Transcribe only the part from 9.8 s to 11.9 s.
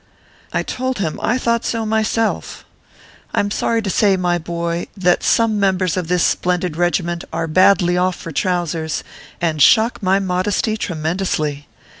my modesty tremendously.